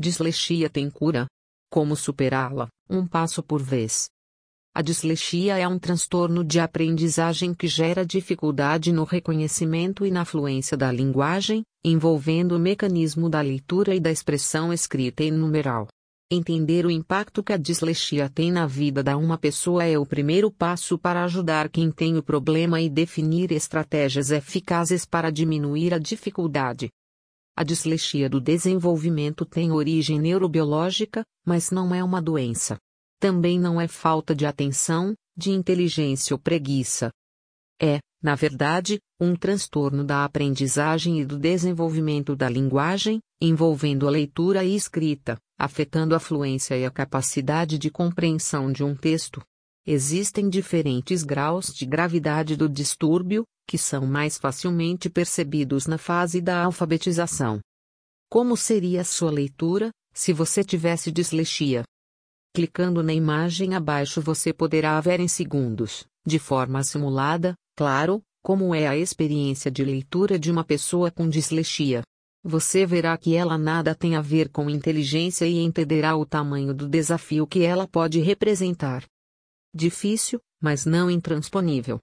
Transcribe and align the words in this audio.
Dislexia 0.00 0.70
tem 0.70 0.88
cura? 0.88 1.26
Como 1.70 1.94
superá-la, 1.94 2.70
um 2.88 3.06
passo 3.06 3.42
por 3.42 3.62
vez. 3.62 4.08
A 4.74 4.80
dislexia 4.80 5.58
é 5.58 5.68
um 5.68 5.78
transtorno 5.78 6.42
de 6.42 6.58
aprendizagem 6.58 7.52
que 7.52 7.68
gera 7.68 8.06
dificuldade 8.06 8.92
no 8.92 9.04
reconhecimento 9.04 10.06
e 10.06 10.10
na 10.10 10.24
fluência 10.24 10.74
da 10.74 10.90
linguagem, 10.90 11.62
envolvendo 11.84 12.56
o 12.56 12.58
mecanismo 12.58 13.28
da 13.28 13.42
leitura 13.42 13.94
e 13.94 14.00
da 14.00 14.10
expressão 14.10 14.72
escrita 14.72 15.22
em 15.22 15.30
numeral. 15.30 15.86
Entender 16.30 16.86
o 16.86 16.90
impacto 16.90 17.42
que 17.42 17.52
a 17.52 17.58
dislexia 17.58 18.30
tem 18.30 18.50
na 18.50 18.66
vida 18.66 19.02
da 19.02 19.18
uma 19.18 19.36
pessoa 19.36 19.84
é 19.84 19.98
o 19.98 20.06
primeiro 20.06 20.50
passo 20.50 20.96
para 20.96 21.24
ajudar 21.24 21.68
quem 21.68 21.92
tem 21.92 22.16
o 22.16 22.22
problema 22.22 22.80
e 22.80 22.88
definir 22.88 23.52
estratégias 23.52 24.30
eficazes 24.30 25.04
para 25.04 25.30
diminuir 25.30 25.92
a 25.92 25.98
dificuldade. 25.98 26.88
A 27.56 27.64
dislexia 27.64 28.28
do 28.28 28.40
desenvolvimento 28.40 29.44
tem 29.44 29.70
origem 29.70 30.18
neurobiológica, 30.18 31.24
mas 31.44 31.70
não 31.70 31.94
é 31.94 32.02
uma 32.02 32.22
doença. 32.22 32.78
Também 33.18 33.58
não 33.58 33.80
é 33.80 33.86
falta 33.86 34.34
de 34.34 34.46
atenção, 34.46 35.14
de 35.36 35.50
inteligência 35.50 36.34
ou 36.34 36.38
preguiça. 36.38 37.10
É, 37.80 37.98
na 38.22 38.34
verdade, 38.34 38.98
um 39.18 39.34
transtorno 39.34 40.04
da 40.04 40.24
aprendizagem 40.24 41.20
e 41.20 41.24
do 41.24 41.38
desenvolvimento 41.38 42.36
da 42.36 42.48
linguagem, 42.48 43.20
envolvendo 43.40 44.06
a 44.06 44.10
leitura 44.10 44.62
e 44.64 44.76
escrita, 44.76 45.38
afetando 45.58 46.14
a 46.14 46.20
fluência 46.20 46.76
e 46.76 46.84
a 46.84 46.90
capacidade 46.90 47.78
de 47.78 47.90
compreensão 47.90 48.70
de 48.70 48.84
um 48.84 48.94
texto. 48.94 49.42
Existem 49.86 50.48
diferentes 50.48 51.22
graus 51.22 51.72
de 51.74 51.86
gravidade 51.86 52.54
do 52.54 52.68
distúrbio, 52.68 53.44
que 53.70 53.78
são 53.78 54.04
mais 54.04 54.36
facilmente 54.36 55.08
percebidos 55.08 55.86
na 55.86 55.96
fase 55.96 56.40
da 56.40 56.64
alfabetização. 56.64 57.60
Como 58.28 58.56
seria 58.56 59.04
sua 59.04 59.30
leitura, 59.30 59.92
se 60.12 60.32
você 60.32 60.64
tivesse 60.64 61.12
dislexia? 61.12 61.84
Clicando 62.52 63.00
na 63.00 63.14
imagem 63.14 63.76
abaixo 63.76 64.20
você 64.20 64.52
poderá 64.52 65.00
ver 65.00 65.20
em 65.20 65.28
segundos, 65.28 66.04
de 66.26 66.36
forma 66.36 66.82
simulada, 66.82 67.54
claro, 67.76 68.20
como 68.42 68.74
é 68.74 68.88
a 68.88 68.96
experiência 68.96 69.70
de 69.70 69.84
leitura 69.84 70.36
de 70.36 70.50
uma 70.50 70.64
pessoa 70.64 71.08
com 71.08 71.28
dislexia. 71.28 72.02
Você 72.42 72.84
verá 72.84 73.16
que 73.16 73.36
ela 73.36 73.56
nada 73.56 73.94
tem 73.94 74.16
a 74.16 74.20
ver 74.20 74.48
com 74.48 74.68
inteligência 74.68 75.46
e 75.46 75.60
entenderá 75.60 76.16
o 76.16 76.26
tamanho 76.26 76.74
do 76.74 76.88
desafio 76.88 77.46
que 77.46 77.62
ela 77.62 77.86
pode 77.86 78.18
representar. 78.18 79.04
Difícil, 79.72 80.40
mas 80.60 80.84
não 80.84 81.08
intransponível. 81.08 82.00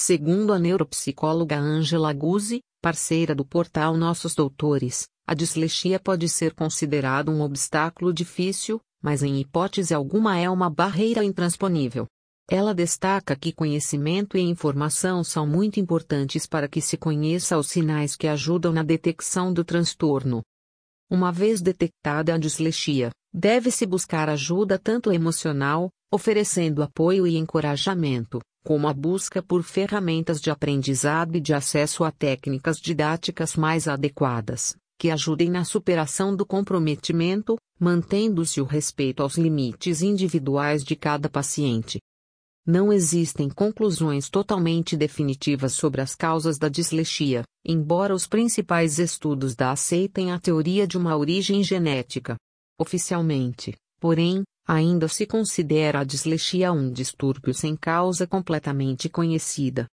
Segundo 0.00 0.52
a 0.52 0.60
neuropsicóloga 0.60 1.58
Angela 1.58 2.12
Guzzi, 2.12 2.60
parceira 2.80 3.34
do 3.34 3.44
portal 3.44 3.96
Nossos 3.96 4.32
Doutores, 4.32 5.08
a 5.26 5.34
dislexia 5.34 5.98
pode 5.98 6.28
ser 6.28 6.54
considerado 6.54 7.32
um 7.32 7.42
obstáculo 7.42 8.12
difícil, 8.12 8.80
mas 9.02 9.24
em 9.24 9.40
hipótese 9.40 9.92
alguma 9.92 10.38
é 10.38 10.48
uma 10.48 10.70
barreira 10.70 11.24
intransponível. 11.24 12.06
Ela 12.48 12.72
destaca 12.72 13.34
que 13.34 13.52
conhecimento 13.52 14.38
e 14.38 14.40
informação 14.40 15.24
são 15.24 15.44
muito 15.44 15.80
importantes 15.80 16.46
para 16.46 16.68
que 16.68 16.80
se 16.80 16.96
conheça 16.96 17.58
os 17.58 17.66
sinais 17.66 18.14
que 18.14 18.28
ajudam 18.28 18.72
na 18.72 18.84
detecção 18.84 19.52
do 19.52 19.64
transtorno. 19.64 20.42
Uma 21.10 21.32
vez 21.32 21.60
detectada 21.60 22.32
a 22.32 22.38
dislexia, 22.38 23.10
deve-se 23.34 23.84
buscar 23.84 24.28
ajuda 24.28 24.78
tanto 24.78 25.10
emocional, 25.10 25.90
oferecendo 26.08 26.84
apoio 26.84 27.26
e 27.26 27.36
encorajamento, 27.36 28.38
como 28.68 28.86
a 28.86 28.92
busca 28.92 29.42
por 29.42 29.62
ferramentas 29.62 30.42
de 30.42 30.50
aprendizado 30.50 31.34
e 31.34 31.40
de 31.40 31.54
acesso 31.54 32.04
a 32.04 32.10
técnicas 32.10 32.78
didáticas 32.78 33.56
mais 33.56 33.88
adequadas, 33.88 34.76
que 34.98 35.10
ajudem 35.10 35.48
na 35.48 35.64
superação 35.64 36.36
do 36.36 36.44
comprometimento, 36.44 37.56
mantendo-se 37.80 38.60
o 38.60 38.66
respeito 38.66 39.22
aos 39.22 39.38
limites 39.38 40.02
individuais 40.02 40.84
de 40.84 40.94
cada 40.94 41.30
paciente. 41.30 41.98
Não 42.66 42.92
existem 42.92 43.48
conclusões 43.48 44.28
totalmente 44.28 44.98
definitivas 44.98 45.72
sobre 45.72 46.02
as 46.02 46.14
causas 46.14 46.58
da 46.58 46.68
dislexia, 46.68 47.44
embora 47.64 48.14
os 48.14 48.26
principais 48.26 48.98
estudos 48.98 49.56
da 49.56 49.70
aceitem 49.70 50.30
a 50.30 50.38
teoria 50.38 50.86
de 50.86 50.98
uma 50.98 51.16
origem 51.16 51.64
genética. 51.64 52.36
Oficialmente, 52.78 53.74
porém, 53.98 54.42
Ainda 54.70 55.08
se 55.08 55.24
considera 55.24 56.00
a 56.00 56.04
dislexia 56.04 56.70
um 56.70 56.92
distúrbio 56.92 57.54
sem 57.54 57.74
causa 57.74 58.26
completamente 58.26 59.08
conhecida. 59.08 59.86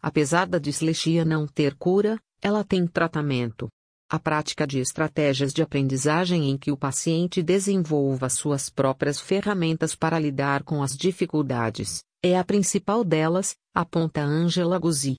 Apesar 0.00 0.46
da 0.46 0.56
dislexia 0.56 1.24
não 1.24 1.48
ter 1.48 1.74
cura, 1.74 2.16
ela 2.40 2.62
tem 2.62 2.86
tratamento. 2.86 3.66
A 4.08 4.16
prática 4.16 4.68
de 4.68 4.78
estratégias 4.78 5.52
de 5.52 5.62
aprendizagem 5.62 6.48
em 6.48 6.56
que 6.56 6.70
o 6.70 6.76
paciente 6.76 7.42
desenvolva 7.42 8.28
suas 8.28 8.70
próprias 8.70 9.18
ferramentas 9.18 9.96
para 9.96 10.16
lidar 10.16 10.62
com 10.62 10.80
as 10.80 10.96
dificuldades 10.96 11.98
é 12.22 12.38
a 12.38 12.44
principal 12.44 13.02
delas, 13.02 13.56
aponta 13.74 14.22
Angela 14.22 14.78
Guzzi. 14.78 15.16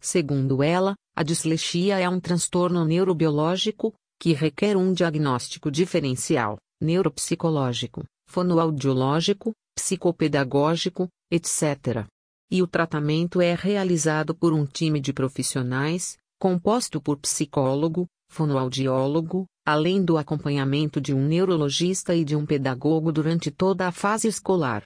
Segundo 0.00 0.62
ela, 0.62 0.94
a 1.16 1.24
dislexia 1.24 1.98
é 1.98 2.08
um 2.08 2.20
transtorno 2.20 2.84
neurobiológico 2.84 3.92
que 4.20 4.32
requer 4.32 4.76
um 4.76 4.92
diagnóstico 4.92 5.68
diferencial, 5.68 6.58
neuropsicológico, 6.80 8.04
fonoaudiológico, 8.30 9.52
psicopedagógico, 9.74 11.08
etc. 11.28 12.06
E 12.48 12.62
o 12.62 12.66
tratamento 12.66 13.40
é 13.40 13.56
realizado 13.56 14.36
por 14.36 14.52
um 14.52 14.64
time 14.64 15.00
de 15.00 15.12
profissionais, 15.12 16.16
composto 16.38 17.00
por 17.00 17.18
psicólogo, 17.18 18.06
fonoaudiólogo, 18.28 19.46
além 19.66 20.04
do 20.04 20.16
acompanhamento 20.16 21.00
de 21.00 21.12
um 21.12 21.26
neurologista 21.26 22.14
e 22.14 22.24
de 22.24 22.36
um 22.36 22.46
pedagogo 22.46 23.10
durante 23.10 23.50
toda 23.50 23.88
a 23.88 23.92
fase 23.92 24.28
escolar. 24.28 24.84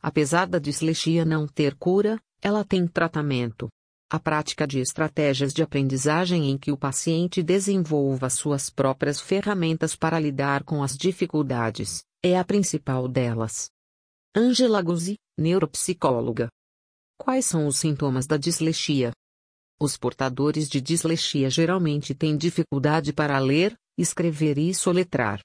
Apesar 0.00 0.46
da 0.46 0.60
dislexia 0.60 1.24
não 1.24 1.48
ter 1.48 1.74
cura, 1.74 2.16
ela 2.40 2.64
tem 2.64 2.86
tratamento. 2.86 3.68
A 4.08 4.20
prática 4.20 4.66
de 4.66 4.78
estratégias 4.78 5.52
de 5.52 5.62
aprendizagem 5.62 6.48
em 6.48 6.56
que 6.56 6.70
o 6.70 6.78
paciente 6.78 7.42
desenvolva 7.42 8.30
suas 8.30 8.70
próprias 8.70 9.20
ferramentas 9.20 9.96
para 9.96 10.18
lidar 10.18 10.62
com 10.62 10.82
as 10.82 10.96
dificuldades, 10.96 12.04
é 12.22 12.36
a 12.36 12.44
principal 12.44 13.06
delas. 13.06 13.70
Angela 14.34 14.82
Guzzi, 14.82 15.16
neuropsicóloga. 15.38 16.48
Quais 17.16 17.44
são 17.44 17.66
os 17.66 17.76
sintomas 17.76 18.26
da 18.26 18.36
dislexia? 18.36 19.12
Os 19.80 19.96
portadores 19.96 20.68
de 20.68 20.80
dislexia 20.80 21.48
geralmente 21.48 22.14
têm 22.14 22.36
dificuldade 22.36 23.12
para 23.12 23.38
ler, 23.38 23.74
escrever 23.96 24.58
e 24.58 24.74
soletrar. 24.74 25.40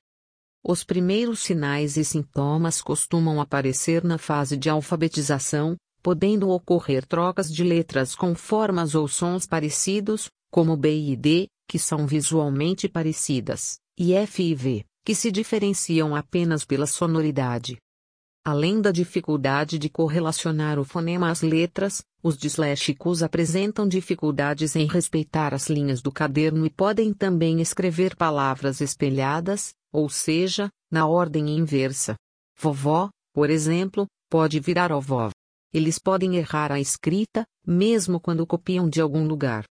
Os 0.66 0.83
primeiros 0.83 1.41
sinais 1.41 1.97
e 1.97 2.03
sintomas 2.03 2.81
costumam 2.81 3.39
aparecer 3.39 4.03
na 4.03 4.17
fase 4.17 4.57
de 4.57 4.69
alfabetização, 4.69 5.75
podendo 6.01 6.50
ocorrer 6.50 7.06
trocas 7.06 7.53
de 7.53 7.63
letras 7.63 8.16
com 8.16 8.33
formas 8.33 8.95
ou 8.95 9.07
sons 9.07 9.45
parecidos, 9.45 10.29
como 10.51 10.75
B 10.75 11.12
e 11.12 11.16
D, 11.16 11.47
que 11.67 11.78
são 11.78 12.07
visualmente 12.07 12.89
parecidas, 12.89 13.78
e 13.97 14.13
F 14.13 14.41
e 14.41 14.56
V 14.56 14.85
que 15.03 15.13
se 15.13 15.31
diferenciam 15.31 16.15
apenas 16.15 16.63
pela 16.63 16.87
sonoridade. 16.87 17.77
Além 18.45 18.81
da 18.81 18.91
dificuldade 18.91 19.79
de 19.79 19.89
correlacionar 19.89 20.77
o 20.77 20.83
fonema 20.83 21.29
às 21.29 21.41
letras, 21.41 22.03
os 22.21 22.37
disléxicos 22.37 23.23
apresentam 23.23 23.87
dificuldades 23.87 24.75
em 24.75 24.85
respeitar 24.85 25.53
as 25.53 25.69
linhas 25.69 26.01
do 26.01 26.11
caderno 26.11 26.65
e 26.65 26.69
podem 26.69 27.13
também 27.13 27.61
escrever 27.61 28.15
palavras 28.15 28.81
espelhadas, 28.81 29.73
ou 29.91 30.09
seja, 30.09 30.69
na 30.91 31.07
ordem 31.07 31.49
inversa. 31.57 32.15
Vovó, 32.57 33.09
por 33.33 33.49
exemplo, 33.49 34.07
pode 34.29 34.59
virar 34.59 34.91
ovó. 34.91 35.29
Eles 35.73 35.97
podem 35.97 36.35
errar 36.35 36.71
a 36.71 36.79
escrita, 36.79 37.45
mesmo 37.65 38.19
quando 38.19 38.45
copiam 38.45 38.89
de 38.89 39.01
algum 39.01 39.25
lugar 39.25 39.65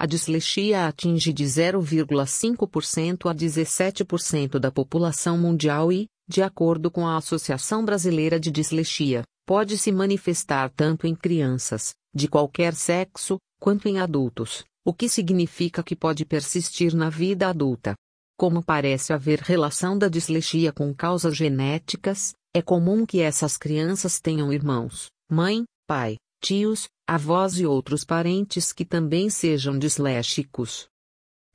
a 0.00 0.06
dislexia 0.06 0.86
atinge 0.86 1.30
de 1.30 1.44
0,5% 1.44 3.30
a 3.30 3.34
17% 3.34 4.58
da 4.58 4.72
população 4.72 5.36
mundial 5.36 5.92
e, 5.92 6.06
de 6.26 6.40
acordo 6.40 6.90
com 6.90 7.06
a 7.06 7.18
Associação 7.18 7.84
Brasileira 7.84 8.40
de 8.40 8.50
Dislexia, 8.50 9.24
pode 9.46 9.76
se 9.76 9.92
manifestar 9.92 10.70
tanto 10.70 11.06
em 11.06 11.14
crianças, 11.14 11.92
de 12.14 12.28
qualquer 12.28 12.72
sexo, 12.72 13.36
quanto 13.60 13.88
em 13.88 13.98
adultos, 13.98 14.64
o 14.86 14.94
que 14.94 15.06
significa 15.06 15.82
que 15.82 15.94
pode 15.94 16.24
persistir 16.24 16.96
na 16.96 17.10
vida 17.10 17.50
adulta. 17.50 17.94
Como 18.38 18.64
parece 18.64 19.12
haver 19.12 19.40
relação 19.40 19.98
da 19.98 20.08
dislexia 20.08 20.72
com 20.72 20.94
causas 20.94 21.36
genéticas, 21.36 22.32
é 22.54 22.62
comum 22.62 23.04
que 23.04 23.20
essas 23.20 23.58
crianças 23.58 24.18
tenham 24.18 24.50
irmãos, 24.50 25.08
mãe, 25.30 25.64
pai, 25.86 26.16
tios, 26.42 26.86
avós 27.12 27.58
e 27.58 27.66
outros 27.66 28.04
parentes 28.04 28.72
que 28.72 28.84
também 28.84 29.28
sejam 29.28 29.76
disléxicos. 29.76 30.88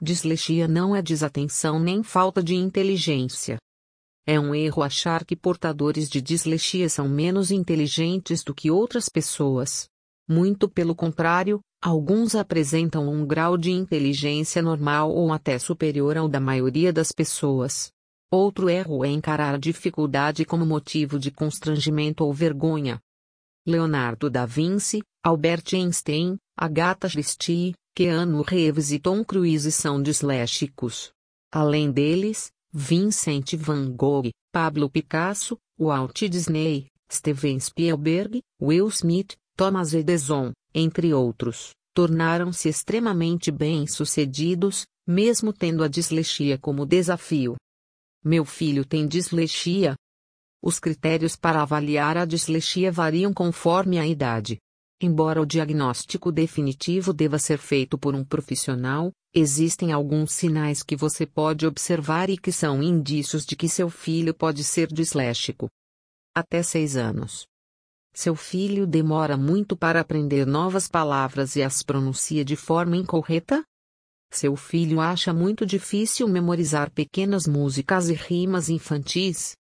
Dislexia 0.01 0.67
não 0.67 0.93
é 0.93 1.01
desatenção 1.01 1.79
nem 1.79 2.03
falta 2.03 2.43
de 2.43 2.55
inteligência. 2.55 3.57
É 4.27 4.37
um 4.37 4.53
erro 4.53 4.83
achar 4.83 5.23
que 5.23 5.33
portadores 5.33 6.09
de 6.09 6.21
dislexia 6.21 6.89
são 6.89 7.07
menos 7.07 7.51
inteligentes 7.51 8.43
do 8.43 8.53
que 8.53 8.69
outras 8.69 9.07
pessoas. 9.07 9.87
Muito 10.27 10.67
pelo 10.67 10.93
contrário, 10.93 11.61
alguns 11.81 12.35
apresentam 12.35 13.07
um 13.07 13.25
grau 13.25 13.55
de 13.55 13.71
inteligência 13.71 14.61
normal 14.61 15.09
ou 15.09 15.31
até 15.31 15.57
superior 15.57 16.17
ao 16.17 16.27
da 16.27 16.41
maioria 16.41 16.91
das 16.91 17.13
pessoas. 17.13 17.93
Outro 18.29 18.69
erro 18.69 19.05
é 19.05 19.07
encarar 19.07 19.55
a 19.55 19.57
dificuldade 19.57 20.43
como 20.43 20.65
motivo 20.65 21.17
de 21.17 21.31
constrangimento 21.31 22.25
ou 22.25 22.33
vergonha. 22.33 22.99
Leonardo 23.67 24.29
da 24.29 24.45
Vinci, 24.45 25.01
Albert 25.23 25.73
Einstein, 25.73 26.37
Agatha 26.55 27.09
Christie, 27.09 27.73
Keanu 27.95 28.43
Reeves 28.43 28.91
e 28.91 28.99
Tom 28.99 29.23
Cruise 29.23 29.71
são 29.71 30.01
disléxicos. 30.01 31.11
Além 31.51 31.91
deles, 31.91 32.51
Vincent 32.71 33.55
van 33.55 33.91
Gogh, 33.95 34.29
Pablo 34.51 34.89
Picasso, 34.89 35.57
Walt 35.79 36.27
Disney, 36.29 36.87
Steven 37.11 37.59
Spielberg, 37.59 38.41
Will 38.61 38.87
Smith, 38.89 39.35
Thomas 39.57 39.93
Edison, 39.93 40.51
entre 40.73 41.13
outros, 41.13 41.71
tornaram-se 41.93 42.67
extremamente 42.67 43.51
bem-sucedidos, 43.51 44.85
mesmo 45.07 45.53
tendo 45.53 45.83
a 45.83 45.87
dislexia 45.87 46.57
como 46.57 46.85
desafio. 46.85 47.55
Meu 48.23 48.43
filho 48.43 48.83
tem 48.85 49.07
dislexia? 49.07 49.95
Os 50.65 50.79
critérios 50.79 51.35
para 51.35 51.61
avaliar 51.61 52.17
a 52.17 52.25
dislexia 52.25 52.91
variam 52.91 53.31
conforme 53.31 53.99
a 53.99 54.07
idade. 54.07 54.57
Embora 54.99 55.39
o 55.39 55.45
diagnóstico 55.45 56.31
definitivo 56.31 57.13
deva 57.13 57.37
ser 57.37 57.59
feito 57.59 57.99
por 57.99 58.15
um 58.15 58.25
profissional, 58.25 59.11
existem 59.31 59.91
alguns 59.91 60.31
sinais 60.31 60.81
que 60.81 60.95
você 60.95 61.23
pode 61.23 61.67
observar 61.67 62.31
e 62.31 62.37
que 62.37 62.51
são 62.51 62.81
indícios 62.81 63.45
de 63.45 63.55
que 63.55 63.69
seu 63.69 63.91
filho 63.91 64.33
pode 64.33 64.63
ser 64.63 64.87
disléxico. 64.91 65.69
Até 66.35 66.63
6 66.63 66.97
anos. 66.97 67.45
Seu 68.11 68.35
filho 68.35 68.87
demora 68.87 69.37
muito 69.37 69.77
para 69.77 69.99
aprender 69.99 70.47
novas 70.47 70.87
palavras 70.87 71.55
e 71.55 71.61
as 71.61 71.83
pronuncia 71.83 72.43
de 72.43 72.55
forma 72.55 72.97
incorreta? 72.97 73.63
Seu 74.31 74.55
filho 74.55 74.99
acha 74.99 75.31
muito 75.31 75.63
difícil 75.63 76.27
memorizar 76.27 76.89
pequenas 76.89 77.45
músicas 77.45 78.09
e 78.09 78.13
rimas 78.13 78.67
infantis? 78.67 79.55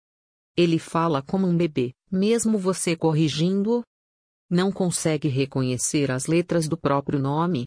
Ele 0.56 0.78
fala 0.78 1.22
como 1.22 1.46
um 1.46 1.56
bebê, 1.56 1.92
mesmo 2.10 2.58
você 2.58 2.96
corrigindo-o? 2.96 3.82
Não 4.48 4.72
consegue 4.72 5.28
reconhecer 5.28 6.10
as 6.10 6.26
letras 6.26 6.68
do 6.68 6.76
próprio 6.76 7.18
nome? 7.18 7.66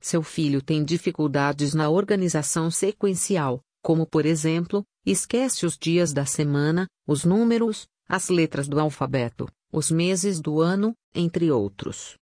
Seu 0.00 0.22
filho 0.22 0.62
tem 0.62 0.84
dificuldades 0.84 1.74
na 1.74 1.88
organização 1.88 2.70
sequencial, 2.70 3.60
como 3.82 4.06
por 4.06 4.26
exemplo, 4.26 4.84
esquece 5.04 5.64
os 5.64 5.76
dias 5.76 6.12
da 6.12 6.24
semana, 6.24 6.86
os 7.06 7.24
números, 7.24 7.86
as 8.08 8.28
letras 8.28 8.68
do 8.68 8.78
alfabeto, 8.80 9.46
os 9.72 9.90
meses 9.90 10.40
do 10.40 10.60
ano, 10.60 10.94
entre 11.14 11.50
outros. 11.50 12.14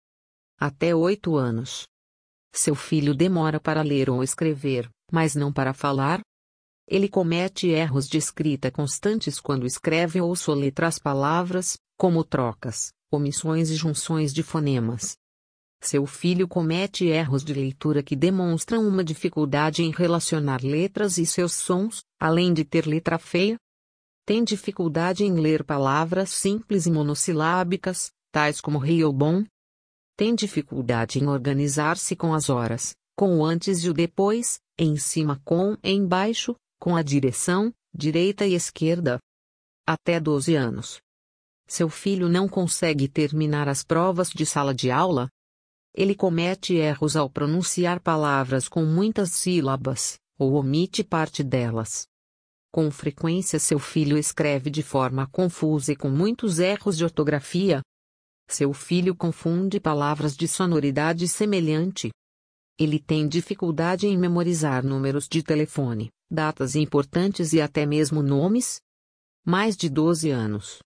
Até 0.59 0.95
oito 0.95 1.36
anos. 1.36 1.86
Seu 2.53 2.75
filho 2.75 3.13
demora 3.13 3.59
para 3.59 3.81
ler 3.81 4.09
ou 4.09 4.24
escrever, 4.24 4.89
mas 5.12 5.36
não 5.36 5.51
para 5.51 5.74
falar? 5.74 6.21
Ele 6.88 7.10
comete 7.10 7.68
erros 7.68 8.08
de 8.08 8.18
escrita 8.18 8.70
constantes 8.70 9.40
quando 9.40 9.66
escreve 9.66 10.22
ou 10.22 10.36
soletra 10.36 10.88
as 10.88 11.00
palavras, 11.00 11.78
como 11.98 12.24
trocas, 12.24 12.94
omissões 13.12 13.70
e 13.70 13.76
junções 13.76 14.34
de 14.34 14.44
fonemas. 14.44 15.18
Seu 15.82 16.06
filho 16.06 16.48
comete 16.48 17.06
erros 17.06 17.44
de 17.44 17.54
leitura 17.54 18.04
que 18.04 18.16
demonstram 18.16 18.88
uma 18.88 19.04
dificuldade 19.04 19.84
em 19.84 19.92
relacionar 19.92 20.64
letras 20.64 21.18
e 21.18 21.26
seus 21.26 21.54
sons, 21.54 22.04
além 22.20 22.54
de 22.54 22.64
ter 22.64 22.86
letra 22.86 23.18
feia? 23.18 23.58
Tem 24.26 24.44
dificuldade 24.44 25.24
em 25.24 25.34
ler 25.34 25.64
palavras 25.64 26.30
simples 26.32 26.86
e 26.86 26.92
monossilábicas, 26.92 28.12
tais 28.32 28.60
como 28.60 28.80
rio 28.80 29.08
ou 29.08 29.14
bom? 29.14 29.44
Tem 30.18 30.34
dificuldade 30.34 31.20
em 31.20 31.28
organizar-se 31.28 32.16
com 32.16 32.34
as 32.34 32.50
horas, 32.50 32.96
com 33.16 33.38
o 33.38 33.46
antes 33.46 33.84
e 33.84 33.90
o 33.90 33.94
depois, 33.94 34.60
em 34.78 34.98
cima 34.98 35.40
com 35.46 35.78
embaixo, 35.84 36.56
com 36.80 36.95
a 36.95 37.01
direção, 37.01 37.74
direita 37.94 38.45
e 38.45 38.54
esquerda? 38.54 39.19
Até 39.88 40.19
12 40.19 40.56
anos. 40.56 41.00
Seu 41.68 41.89
filho 41.89 42.30
não 42.30 42.48
consegue 42.48 43.07
terminar 43.07 43.68
as 43.68 43.83
provas 43.83 44.30
de 44.30 44.45
sala 44.45 44.74
de 44.74 44.92
aula? 44.92 45.30
Ele 45.94 46.13
comete 46.13 46.75
erros 46.75 47.16
ao 47.16 47.30
pronunciar 47.30 48.00
palavras 48.00 48.68
com 48.68 48.86
muitas 48.86 49.31
sílabas, 49.31 50.18
ou 50.38 50.54
omite 50.54 51.04
parte 51.04 51.44
delas. 51.44 52.06
Com 52.72 52.92
frequência, 52.92 53.57
seu 53.57 53.80
filho 53.80 54.18
escreve 54.18 54.69
de 54.69 54.83
forma 54.83 55.25
confusa 55.27 55.94
e 55.94 55.95
com 55.95 56.10
muitos 56.10 56.60
erros 56.60 56.98
de 56.98 57.06
ortografia. 57.06 57.81
Seu 58.50 58.74
filho 58.74 59.16
confunde 59.16 59.80
palavras 59.80 60.36
de 60.36 60.48
sonoridade 60.48 61.27
semelhante. 61.27 62.12
Ele 62.77 63.00
tem 63.00 63.27
dificuldade 63.27 64.06
em 64.07 64.18
memorizar 64.18 64.86
números 64.86 65.27
de 65.30 65.42
telefone, 65.42 66.10
datas 66.30 66.75
importantes 66.75 67.54
e 67.54 67.62
até 67.62 67.86
mesmo 67.86 68.22
nomes? 68.22 68.81
Mais 69.45 69.77
de 69.77 69.89
12 69.89 70.30
anos 70.31 70.80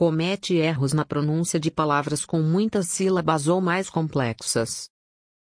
comete 0.00 0.54
erros 0.54 0.94
na 0.94 1.04
pronúncia 1.04 1.60
de 1.60 1.70
palavras 1.70 2.24
com 2.24 2.40
muitas 2.40 2.88
sílabas 2.88 3.48
ou 3.48 3.60
mais 3.60 3.90
complexas. 3.90 4.88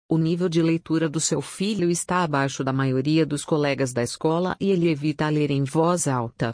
O 0.09 0.17
nível 0.17 0.49
de 0.49 0.63
leitura 0.63 1.07
do 1.07 1.19
seu 1.19 1.41
filho 1.41 1.91
está 1.91 2.23
abaixo 2.23 2.63
da 2.63 2.73
maioria 2.73 3.23
dos 3.23 3.45
colegas 3.45 3.93
da 3.93 4.01
escola 4.01 4.55
e 4.59 4.71
ele 4.71 4.89
evita 4.89 5.29
ler 5.29 5.51
em 5.51 5.63
voz 5.63 6.07
alta. 6.07 6.53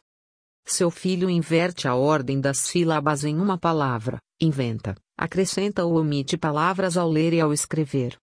Seu 0.66 0.92
filho 0.92 1.30
inverte 1.30 1.88
a 1.88 1.96
ordem 1.96 2.42
das 2.42 2.58
sílabas 2.58 3.24
em 3.24 3.38
uma 3.38 3.58
palavra, 3.58 4.18
inventa, 4.42 4.96
acrescenta 5.18 5.86
ou 5.86 5.98
omite 5.98 6.38
palavras 6.38 6.98
ao 6.98 7.10
ler 7.10 7.32
e 7.32 7.40
ao 7.40 7.54
escrever. 7.54 8.18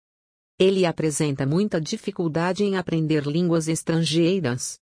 Ele 0.59 0.85
apresenta 0.85 1.47
muita 1.47 1.81
dificuldade 1.81 2.65
em 2.65 2.77
aprender 2.77 3.27
línguas 3.27 3.69
estrangeiras, 3.69 4.79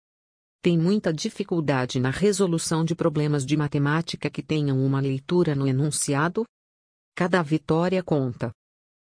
tem 0.67 0.77
muita 0.77 1.13
dificuldade 1.13 2.01
na 2.01 2.11
resolução 2.11 2.85
de 2.85 2.93
problemas 2.93 3.47
de 3.47 3.57
matemática 3.57 4.29
que 4.29 4.43
tenham 4.43 4.85
uma 4.85 4.99
leitura 4.99 5.55
no 5.55 5.65
enunciado? 5.65 6.45
Cada 7.15 7.41
vitória 7.41 8.03
conta. 8.03 8.51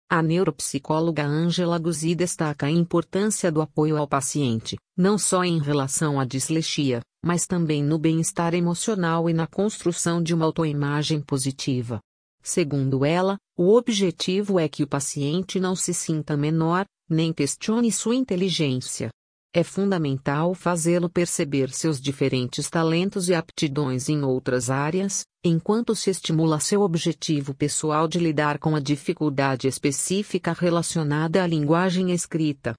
A 0.07 0.21
neuropsicóloga 0.21 1.25
Angela 1.25 1.79
Guzzi 1.79 2.13
destaca 2.13 2.67
a 2.67 2.69
importância 2.69 3.51
do 3.51 3.59
apoio 3.59 3.97
ao 3.97 4.07
paciente, 4.07 4.77
não 4.95 5.17
só 5.17 5.43
em 5.43 5.57
relação 5.59 6.19
à 6.19 6.25
dislexia, 6.25 7.01
mas 7.25 7.47
também 7.47 7.83
no 7.83 7.97
bem-estar 7.97 8.53
emocional 8.53 9.27
e 9.27 9.33
na 9.33 9.47
construção 9.47 10.21
de 10.21 10.35
uma 10.35 10.45
autoimagem 10.45 11.19
positiva. 11.21 11.99
Segundo 12.47 13.03
ela, 13.03 13.37
o 13.57 13.75
objetivo 13.75 14.57
é 14.57 14.69
que 14.69 14.81
o 14.81 14.87
paciente 14.87 15.59
não 15.59 15.75
se 15.75 15.93
sinta 15.93 16.37
menor, 16.37 16.85
nem 17.09 17.33
questione 17.33 17.91
sua 17.91 18.15
inteligência. 18.15 19.09
É 19.53 19.65
fundamental 19.65 20.53
fazê-lo 20.53 21.09
perceber 21.09 21.69
seus 21.71 21.99
diferentes 21.99 22.69
talentos 22.69 23.27
e 23.27 23.33
aptidões 23.33 24.07
em 24.07 24.23
outras 24.23 24.69
áreas, 24.69 25.25
enquanto 25.43 25.93
se 25.93 26.09
estimula 26.09 26.57
seu 26.61 26.83
objetivo 26.83 27.53
pessoal 27.53 28.07
de 28.07 28.17
lidar 28.17 28.59
com 28.59 28.77
a 28.77 28.79
dificuldade 28.79 29.67
específica 29.67 30.53
relacionada 30.53 31.43
à 31.43 31.47
linguagem 31.47 32.11
escrita. 32.11 32.73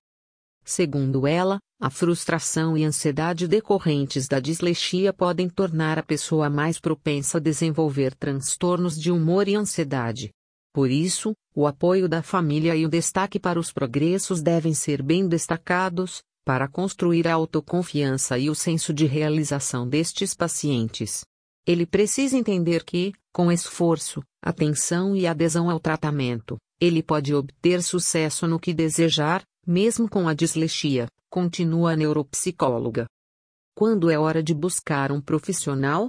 Segundo 0.69 1.27
ela, 1.27 1.59
a 1.81 1.89
frustração 1.89 2.77
e 2.77 2.85
ansiedade 2.85 3.49
decorrentes 3.49 4.29
da 4.29 4.39
dislexia 4.39 5.15
podem 5.15 5.49
tornar 5.49 5.99
a 5.99 6.03
pessoa 6.03 6.51
mais 6.51 6.79
propensa 6.79 7.39
a 7.39 7.41
desenvolver 7.41 8.15
transtornos 8.15 9.01
de 9.01 9.11
humor 9.11 9.49
e 9.49 9.55
ansiedade. 9.55 10.31
Por 10.71 10.91
isso, 10.91 11.33
o 11.57 11.67
apoio 11.67 12.07
da 12.07 12.23
família 12.23 12.77
e 12.77 12.85
o 12.85 12.89
destaque 12.91 13.41
para 13.41 13.59
os 13.59 13.73
progressos 13.73 14.43
devem 14.43 14.75
ser 14.75 15.03
bem 15.03 15.27
destacados, 15.27 16.21
para 16.45 16.69
construir 16.69 17.27
a 17.27 17.33
autoconfiança 17.33 18.39
e 18.39 18.51
o 18.51 18.55
senso 18.55 18.93
de 18.93 19.07
realização 19.07 19.89
destes 19.89 20.35
pacientes. 20.35 21.25
Ele 21.67 21.87
precisa 21.87 22.37
entender 22.37 22.85
que, 22.85 23.15
com 23.33 23.51
esforço, 23.51 24.23
atenção 24.43 25.17
e 25.17 25.27
adesão 25.27 25.71
ao 25.71 25.81
tratamento, 25.81 26.59
ele 26.79 27.03
pode 27.03 27.35
obter 27.35 27.83
sucesso 27.83 28.47
no 28.47 28.61
que 28.61 28.75
desejar, 28.75 29.43
mesmo 29.69 30.09
com 30.09 30.27
a 30.27 30.33
dislexia, 30.33 31.07
continua 31.29 31.93
a 31.93 31.97
neuropsicóloga. 31.97 33.07
Quando 33.77 34.11
é 34.11 34.19
hora 34.19 34.43
de 34.43 34.55
buscar 34.55 35.13
um 35.13 35.21
profissional? 35.21 36.09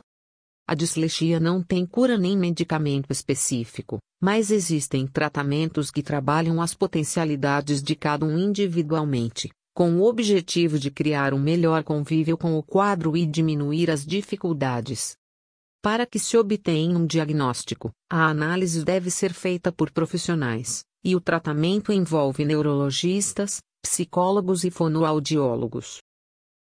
A 0.65 0.73
dislexia 0.73 1.41
não 1.41 1.61
tem 1.61 1.85
cura 1.85 2.17
nem 2.17 2.37
medicamento 2.37 3.11
específico, 3.11 3.99
mas 4.21 4.49
existem 4.49 5.05
tratamentos 5.05 5.91
que 5.91 6.01
trabalham 6.01 6.61
as 6.61 6.73
potencialidades 6.73 7.83
de 7.83 7.97
cada 7.97 8.25
um 8.25 8.39
individualmente 8.39 9.49
com 9.73 9.97
o 9.97 10.03
objetivo 10.03 10.77
de 10.77 10.91
criar 10.91 11.33
um 11.33 11.39
melhor 11.39 11.85
convívio 11.85 12.37
com 12.37 12.57
o 12.57 12.63
quadro 12.63 13.15
e 13.15 13.25
diminuir 13.25 13.89
as 13.89 14.05
dificuldades. 14.05 15.15
Para 15.81 16.05
que 16.05 16.19
se 16.19 16.37
obtenha 16.37 16.97
um 16.97 17.05
diagnóstico, 17.05 17.89
a 18.09 18.25
análise 18.25 18.83
deve 18.83 19.09
ser 19.09 19.31
feita 19.31 19.71
por 19.71 19.89
profissionais, 19.91 20.83
e 21.03 21.15
o 21.15 21.21
tratamento 21.21 21.91
envolve 21.91 22.43
neurologistas, 22.45 23.59
psicólogos 23.81 24.63
e 24.63 24.71
fonoaudiólogos. 24.71 25.99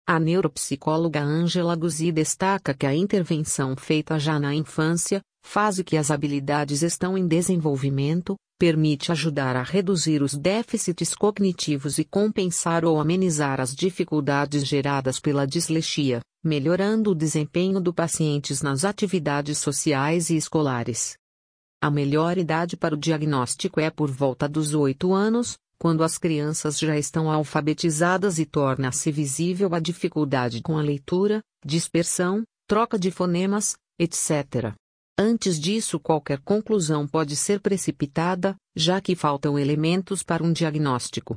A 0.07 0.19
neuropsicóloga 0.19 1.21
Angela 1.21 1.75
Guzzi 1.75 2.11
destaca 2.11 2.73
que 2.73 2.87
a 2.87 2.95
intervenção 2.95 3.75
feita 3.75 4.17
já 4.17 4.39
na 4.39 4.55
infância, 4.55 5.21
fase 5.45 5.83
que 5.83 5.95
as 5.95 6.09
habilidades 6.09 6.81
estão 6.81 7.17
em 7.17 7.27
desenvolvimento, 7.27 8.35
permite 8.57 9.11
ajudar 9.11 9.55
a 9.55 9.61
reduzir 9.61 10.21
os 10.21 10.33
déficits 10.33 11.13
cognitivos 11.13 11.99
e 11.99 12.03
compensar 12.03 12.83
ou 12.83 12.99
amenizar 12.99 13.61
as 13.61 13.75
dificuldades 13.75 14.65
geradas 14.65 15.19
pela 15.19 15.45
dislexia, 15.45 16.21
melhorando 16.43 17.11
o 17.11 17.15
desempenho 17.15 17.79
do 17.79 17.93
paciente 17.93 18.53
nas 18.63 18.83
atividades 18.83 19.59
sociais 19.59 20.29
e 20.29 20.35
escolares. 20.35 21.18
A 21.81 21.89
melhor 21.89 22.37
idade 22.37 22.75
para 22.75 22.93
o 22.93 22.97
diagnóstico 22.97 23.79
é 23.79 23.89
por 23.89 24.11
volta 24.11 24.49
dos 24.49 24.73
8 24.73 25.13
anos, 25.13 25.57
quando 25.77 26.03
as 26.03 26.17
crianças 26.17 26.77
já 26.77 26.97
estão 26.97 27.31
alfabetizadas 27.31 28.37
e 28.37 28.45
torna-se 28.45 29.09
visível 29.13 29.73
a 29.73 29.79
dificuldade 29.79 30.61
com 30.61 30.77
a 30.77 30.81
leitura, 30.81 31.41
dispersão, 31.65 32.43
troca 32.67 32.99
de 32.99 33.09
fonemas, 33.09 33.77
etc. 33.97 34.75
Antes 35.17 35.57
disso, 35.57 36.01
qualquer 36.01 36.41
conclusão 36.41 37.07
pode 37.07 37.37
ser 37.37 37.61
precipitada, 37.61 38.57
já 38.75 38.99
que 38.99 39.15
faltam 39.15 39.57
elementos 39.57 40.21
para 40.21 40.43
um 40.43 40.51
diagnóstico. 40.51 41.35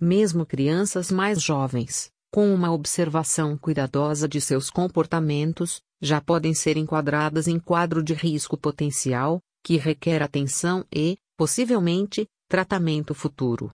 Mesmo 0.00 0.46
crianças 0.46 1.10
mais 1.10 1.42
jovens, 1.42 2.08
com 2.32 2.52
uma 2.54 2.72
observação 2.72 3.58
cuidadosa 3.58 4.26
de 4.26 4.40
seus 4.40 4.70
comportamentos, 4.70 5.82
já 6.00 6.18
podem 6.18 6.54
ser 6.54 6.78
enquadradas 6.78 7.46
em 7.46 7.58
quadro 7.58 8.02
de 8.02 8.14
risco 8.14 8.56
potencial, 8.56 9.40
que 9.66 9.76
requer 9.78 10.22
atenção 10.22 10.84
e, 10.94 11.18
possivelmente, 11.36 12.24
tratamento 12.48 13.12
futuro. 13.12 13.68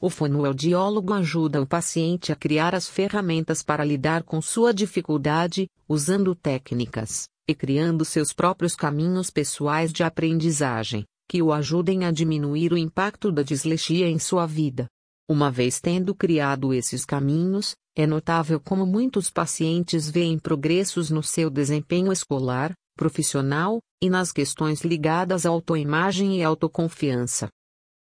O 0.00 0.08
fonoaudiólogo 0.08 1.12
ajuda 1.12 1.60
o 1.60 1.66
paciente 1.66 2.32
a 2.32 2.34
criar 2.34 2.74
as 2.74 2.88
ferramentas 2.88 3.62
para 3.62 3.84
lidar 3.84 4.22
com 4.22 4.40
sua 4.40 4.72
dificuldade, 4.72 5.68
usando 5.86 6.34
técnicas 6.34 7.28
e 7.46 7.54
criando 7.54 8.06
seus 8.06 8.32
próprios 8.32 8.74
caminhos 8.74 9.28
pessoais 9.28 9.92
de 9.92 10.02
aprendizagem, 10.02 11.04
que 11.28 11.42
o 11.42 11.52
ajudem 11.52 12.06
a 12.06 12.10
diminuir 12.10 12.72
o 12.72 12.78
impacto 12.78 13.30
da 13.30 13.42
dislexia 13.42 14.08
em 14.08 14.18
sua 14.18 14.46
vida. 14.46 14.86
Uma 15.28 15.50
vez 15.50 15.78
tendo 15.78 16.14
criado 16.14 16.72
esses 16.72 17.04
caminhos, 17.04 17.76
é 17.94 18.06
notável 18.06 18.58
como 18.58 18.86
muitos 18.86 19.28
pacientes 19.28 20.08
veem 20.08 20.38
progressos 20.38 21.10
no 21.10 21.22
seu 21.22 21.50
desempenho 21.50 22.10
escolar, 22.10 22.72
profissional 22.98 23.80
e 24.02 24.10
nas 24.10 24.32
questões 24.32 24.82
ligadas 24.82 25.46
à 25.46 25.50
autoimagem 25.50 26.36
e 26.36 26.42
autoconfiança. 26.42 27.48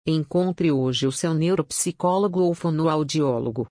Encontre 0.06 0.72
hoje 0.72 1.06
o 1.06 1.12
seu 1.12 1.34
neuropsicólogo 1.34 2.40
ou 2.40 2.54
fonoaudiólogo. 2.54 3.68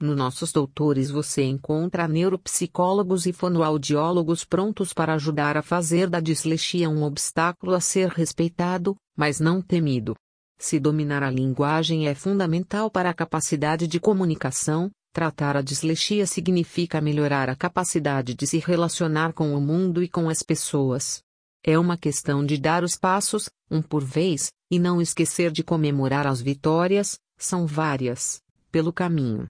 No 0.00 0.14
nossos 0.14 0.52
doutores 0.52 1.10
você 1.10 1.42
encontra 1.42 2.06
neuropsicólogos 2.06 3.26
e 3.26 3.32
fonoaudiólogos 3.32 4.44
prontos 4.44 4.92
para 4.92 5.14
ajudar 5.14 5.56
a 5.56 5.62
fazer 5.62 6.08
da 6.08 6.20
dislexia 6.20 6.88
um 6.88 7.02
obstáculo 7.02 7.74
a 7.74 7.80
ser 7.80 8.08
respeitado, 8.08 8.96
mas 9.16 9.40
não 9.40 9.60
temido. 9.60 10.14
Se 10.56 10.78
dominar 10.78 11.24
a 11.24 11.30
linguagem 11.30 12.06
é 12.06 12.14
fundamental 12.14 12.88
para 12.88 13.10
a 13.10 13.14
capacidade 13.14 13.88
de 13.88 13.98
comunicação, 13.98 14.90
tratar 15.14 15.56
a 15.56 15.62
dislexia 15.62 16.26
significa 16.26 17.00
melhorar 17.00 17.48
a 17.48 17.54
capacidade 17.54 18.34
de 18.34 18.48
se 18.48 18.58
relacionar 18.58 19.32
com 19.32 19.54
o 19.54 19.60
mundo 19.60 20.02
e 20.02 20.08
com 20.08 20.28
as 20.28 20.42
pessoas. 20.42 21.22
É 21.62 21.78
uma 21.78 21.96
questão 21.96 22.44
de 22.44 22.58
dar 22.58 22.82
os 22.82 22.96
passos, 22.96 23.48
um 23.70 23.80
por 23.80 24.04
vez, 24.04 24.50
e 24.68 24.76
não 24.76 25.00
esquecer 25.00 25.52
de 25.52 25.62
comemorar 25.62 26.26
as 26.26 26.40
vitórias, 26.42 27.16
são 27.38 27.64
várias, 27.64 28.42
pelo 28.72 28.92
caminho. 28.92 29.42